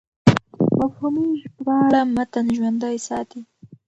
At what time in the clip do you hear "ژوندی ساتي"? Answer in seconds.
2.55-3.41